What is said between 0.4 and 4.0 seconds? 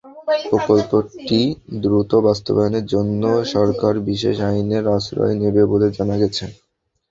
প্রকল্পটি দ্রুত বাস্তবায়নের জন্য সরকার